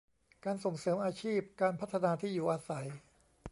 [0.45, 2.87] การส่งเสริมอาชีพ การพัฒนาที่อยู่อาศัย